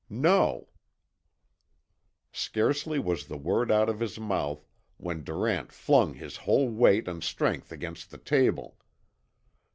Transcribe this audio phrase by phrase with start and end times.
[0.09, 0.69] "No!"
[2.31, 4.65] Scarcely was the word out of his mouth
[4.97, 8.79] when Durant flung his whole weight and strength against the table.